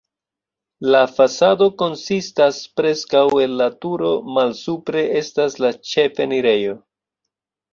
La 0.93 1.01
fasado 1.17 1.67
konsistas 1.81 2.57
preskaŭ 2.81 3.21
el 3.43 3.53
la 3.61 3.69
turo, 3.85 4.15
malsupre 4.39 5.05
estas 5.21 5.59
la 5.67 5.73
ĉefenirejo. 5.91 6.75